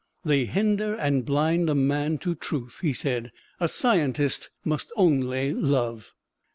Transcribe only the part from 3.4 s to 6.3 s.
"a scientist must only love."